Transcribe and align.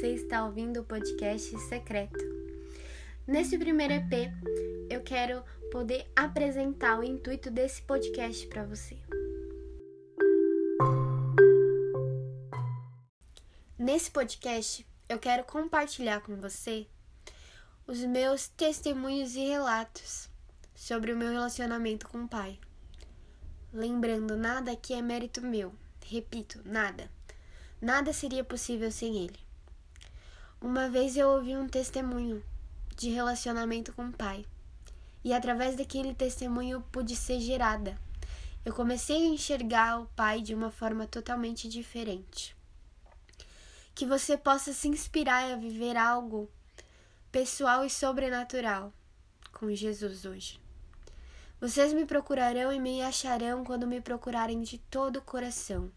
você 0.00 0.14
está 0.14 0.46
ouvindo 0.46 0.80
o 0.80 0.84
podcast 0.84 1.58
Secreto. 1.68 2.18
Nesse 3.26 3.58
primeiro 3.58 3.92
EP, 3.92 4.32
eu 4.88 5.02
quero 5.02 5.42
poder 5.70 6.10
apresentar 6.16 6.98
o 6.98 7.04
intuito 7.04 7.50
desse 7.50 7.82
podcast 7.82 8.46
para 8.46 8.64
você. 8.64 8.96
Nesse 13.78 14.10
podcast, 14.10 14.86
eu 15.08 15.18
quero 15.18 15.44
compartilhar 15.44 16.20
com 16.20 16.36
você 16.36 16.86
os 17.86 17.98
meus 18.04 18.48
testemunhos 18.48 19.34
e 19.34 19.40
relatos 19.40 20.30
sobre 20.74 21.12
o 21.12 21.16
meu 21.16 21.30
relacionamento 21.30 22.08
com 22.08 22.24
o 22.24 22.28
Pai. 22.28 22.58
Lembrando, 23.72 24.36
nada 24.36 24.72
aqui 24.72 24.94
é 24.94 25.02
mérito 25.02 25.42
meu. 25.42 25.74
Repito, 26.06 26.60
nada. 26.64 27.10
Nada 27.80 28.12
seria 28.12 28.44
possível 28.44 28.92
sem 28.92 29.16
ele. 29.24 29.38
Uma 30.60 30.90
vez 30.90 31.16
eu 31.16 31.30
ouvi 31.30 31.56
um 31.56 31.66
testemunho 31.66 32.44
de 32.94 33.08
relacionamento 33.08 33.94
com 33.94 34.08
o 34.08 34.12
pai, 34.12 34.44
e 35.24 35.32
através 35.32 35.76
daquele 35.76 36.14
testemunho 36.14 36.84
pude 36.92 37.16
ser 37.16 37.40
gerada. 37.40 37.98
Eu 38.62 38.74
comecei 38.74 39.16
a 39.16 39.30
enxergar 39.30 39.98
o 39.98 40.06
pai 40.08 40.42
de 40.42 40.54
uma 40.54 40.70
forma 40.70 41.06
totalmente 41.06 41.66
diferente. 41.66 42.54
Que 43.94 44.04
você 44.04 44.36
possa 44.36 44.74
se 44.74 44.86
inspirar 44.86 45.50
a 45.50 45.56
viver 45.56 45.96
algo 45.96 46.50
pessoal 47.32 47.86
e 47.86 47.88
sobrenatural 47.88 48.92
com 49.52 49.74
Jesus 49.74 50.26
hoje. 50.26 50.60
Vocês 51.58 51.94
me 51.94 52.04
procurarão 52.04 52.70
e 52.70 52.78
me 52.78 53.02
acharão 53.02 53.64
quando 53.64 53.86
me 53.86 54.00
procurarem 54.02 54.60
de 54.60 54.76
todo 54.76 55.16
o 55.16 55.22
coração. 55.22 55.90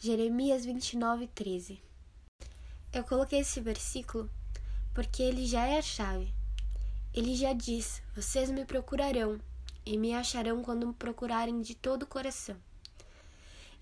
Jeremias 0.00 0.64
29, 0.66 1.28
13. 1.28 1.80
Eu 2.92 3.04
coloquei 3.04 3.40
esse 3.40 3.60
versículo 3.60 4.28
porque 4.92 5.22
ele 5.22 5.46
já 5.46 5.66
é 5.66 5.78
a 5.78 5.82
chave. 5.82 6.34
Ele 7.12 7.34
já 7.34 7.52
diz: 7.54 8.02
Vocês 8.14 8.50
me 8.50 8.66
procurarão 8.66 9.40
e 9.86 9.96
me 9.96 10.14
acharão 10.14 10.62
quando 10.62 10.86
me 10.86 10.92
procurarem 10.92 11.62
de 11.62 11.74
todo 11.74 12.02
o 12.02 12.06
coração. 12.06 12.56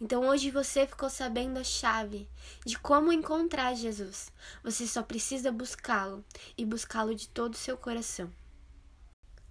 Então 0.00 0.26
hoje 0.28 0.50
você 0.50 0.86
ficou 0.86 1.10
sabendo 1.10 1.58
a 1.58 1.64
chave 1.64 2.28
de 2.64 2.78
como 2.78 3.12
encontrar 3.12 3.74
Jesus. 3.74 4.30
Você 4.62 4.86
só 4.86 5.02
precisa 5.02 5.50
buscá-lo 5.50 6.24
e 6.56 6.64
buscá-lo 6.64 7.14
de 7.14 7.28
todo 7.28 7.54
o 7.54 7.58
seu 7.58 7.76
coração. 7.76 8.32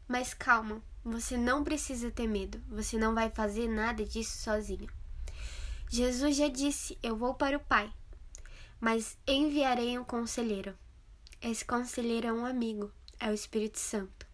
Mas 0.07 0.33
calma, 0.33 0.81
você 1.03 1.35
não 1.35 1.63
precisa 1.63 2.11
ter 2.11 2.27
medo. 2.27 2.61
Você 2.69 2.97
não 2.97 3.13
vai 3.13 3.29
fazer 3.29 3.67
nada 3.67 4.05
disso 4.05 4.37
sozinho. 4.37 4.87
Jesus 5.93 6.37
já 6.37 6.47
disse: 6.47 6.97
Eu 7.03 7.17
vou 7.17 7.33
para 7.33 7.57
o 7.57 7.59
Pai, 7.59 7.91
mas 8.79 9.17
enviarei 9.27 9.99
um 9.99 10.05
conselheiro. 10.05 10.73
Esse 11.41 11.65
conselheiro 11.65 12.27
é 12.27 12.31
um 12.31 12.45
amigo, 12.45 12.89
é 13.19 13.29
o 13.29 13.33
Espírito 13.33 13.77
Santo. 13.77 14.25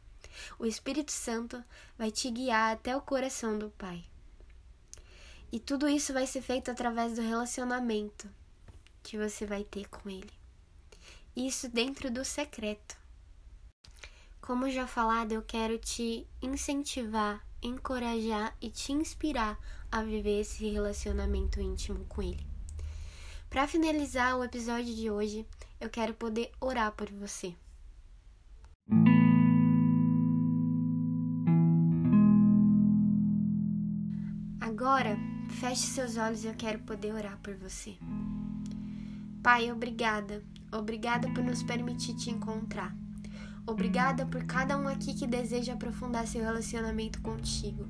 O 0.59 0.67
Espírito 0.67 1.11
Santo 1.11 1.63
vai 1.97 2.11
te 2.11 2.29
guiar 2.29 2.73
até 2.73 2.95
o 2.95 3.01
coração 3.01 3.57
do 3.57 3.71
Pai. 3.71 4.05
E 5.51 5.59
tudo 5.59 5.89
isso 5.89 6.13
vai 6.13 6.27
ser 6.27 6.43
feito 6.43 6.69
através 6.69 7.15
do 7.15 7.23
relacionamento 7.23 8.29
que 9.01 9.17
você 9.17 9.43
vai 9.43 9.63
ter 9.63 9.89
com 9.89 10.07
Ele. 10.07 10.31
Isso 11.35 11.67
dentro 11.67 12.11
do 12.11 12.23
secreto. 12.23 12.95
Como 14.39 14.69
já 14.69 14.85
falado, 14.85 15.31
eu 15.31 15.41
quero 15.41 15.79
te 15.79 16.27
incentivar, 16.39 17.43
encorajar 17.67 18.55
e 18.61 18.69
te 18.69 18.91
inspirar 18.91 19.59
a 19.91 20.01
viver 20.01 20.41
esse 20.41 20.69
relacionamento 20.69 21.61
íntimo 21.61 22.05
com 22.05 22.21
Ele. 22.21 22.45
Para 23.49 23.67
finalizar 23.67 24.37
o 24.37 24.43
episódio 24.43 24.93
de 24.93 25.09
hoje, 25.09 25.45
eu 25.79 25.89
quero 25.89 26.13
poder 26.13 26.51
orar 26.59 26.91
por 26.91 27.09
você. 27.11 27.55
Agora, 34.59 35.17
feche 35.49 35.87
seus 35.87 36.17
olhos 36.17 36.43
e 36.43 36.47
eu 36.47 36.53
quero 36.53 36.79
poder 36.79 37.13
orar 37.13 37.37
por 37.39 37.55
você. 37.55 37.97
Pai, 39.41 39.71
obrigada. 39.71 40.43
Obrigada 40.71 41.29
por 41.29 41.43
nos 41.43 41.63
permitir 41.63 42.15
te 42.15 42.29
encontrar. 42.29 42.93
Obrigada 43.67 44.25
por 44.25 44.45
cada 44.45 44.77
um 44.77 44.87
aqui 44.87 45.13
que 45.13 45.27
deseja 45.27 45.73
aprofundar 45.73 46.25
seu 46.25 46.41
relacionamento 46.41 47.21
contigo. 47.21 47.85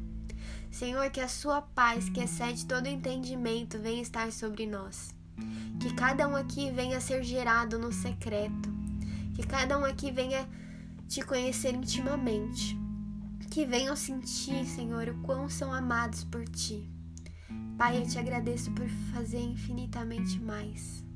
Senhor, 0.72 1.08
que 1.12 1.20
a 1.20 1.28
sua 1.28 1.62
paz, 1.62 2.10
que 2.10 2.20
excede 2.20 2.66
todo 2.66 2.88
entendimento, 2.88 3.78
venha 3.78 4.02
estar 4.02 4.32
sobre 4.32 4.66
nós. 4.66 5.14
Que 5.80 5.94
cada 5.94 6.28
um 6.28 6.36
aqui 6.36 6.72
venha 6.72 7.00
ser 7.00 7.24
gerado 7.24 7.78
no 7.78 7.94
secreto. 7.94 8.76
Que 9.36 9.46
cada 9.46 9.78
um 9.78 9.86
aqui 9.86 10.12
venha 10.12 10.50
te 11.08 11.22
conhecer 11.22 11.76
intimamente. 11.76 12.76
Que 13.52 13.64
venham 13.64 13.96
sentir, 13.96 14.66
Senhor, 14.66 15.08
o 15.10 15.22
quão 15.22 15.48
são 15.48 15.72
amados 15.72 16.24
por 16.24 16.44
ti. 16.46 16.90
Pai, 17.78 18.00
eu 18.00 18.08
te 18.08 18.18
agradeço 18.18 18.72
por 18.72 18.90
fazer 19.14 19.40
infinitamente 19.40 20.40
mais. 20.40 21.07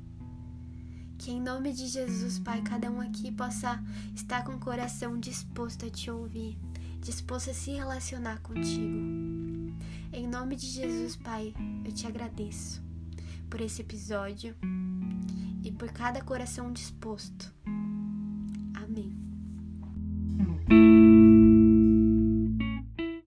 Que 1.22 1.30
em 1.30 1.40
nome 1.40 1.72
de 1.72 1.86
Jesus, 1.86 2.40
Pai, 2.40 2.60
cada 2.62 2.90
um 2.90 3.00
aqui 3.00 3.30
possa 3.30 3.80
estar 4.12 4.42
com 4.42 4.54
o 4.54 4.58
coração 4.58 5.20
disposto 5.20 5.86
a 5.86 5.88
te 5.88 6.10
ouvir, 6.10 6.58
disposto 6.98 7.50
a 7.50 7.54
se 7.54 7.70
relacionar 7.70 8.40
contigo. 8.40 8.98
Em 10.12 10.26
nome 10.26 10.56
de 10.56 10.66
Jesus, 10.66 11.14
Pai, 11.14 11.54
eu 11.84 11.92
te 11.92 12.08
agradeço 12.08 12.82
por 13.48 13.60
esse 13.60 13.82
episódio 13.82 14.56
e 15.62 15.70
por 15.70 15.92
cada 15.92 16.20
coração 16.20 16.72
disposto. 16.72 17.54